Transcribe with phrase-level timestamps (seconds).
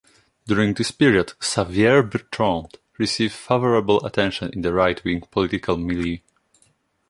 [0.47, 6.17] During this period, Xavier Bertrand received favourable attention in the right-wing political milieu.